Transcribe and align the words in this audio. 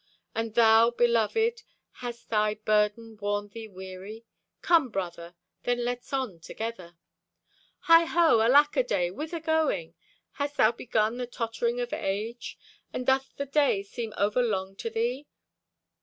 And 0.33 0.55
thou, 0.55 0.89
beloved, 0.89 1.61
hast 1.97 2.29
thy 2.31 2.55
burden 2.55 3.19
worn 3.21 3.49
thee 3.49 3.67
weary? 3.67 4.25
Come, 4.63 4.89
Brother, 4.89 5.35
then 5.61 5.85
let's 5.85 6.11
on 6.11 6.39
together. 6.39 6.97
Hi 7.81 8.05
ho, 8.05 8.39
alack 8.41 8.75
a 8.75 8.81
day, 8.83 9.11
whither 9.11 9.39
going? 9.39 9.93
Hast 10.31 10.57
thou 10.57 10.71
begun 10.71 11.17
the 11.17 11.27
tottering 11.27 11.79
of 11.79 11.93
age, 11.93 12.57
And 12.91 13.05
doth 13.05 13.35
the 13.37 13.45
day 13.45 13.83
seem 13.83 14.11
over 14.17 14.41
long 14.41 14.75
to 14.77 14.89
thee? 14.89 15.27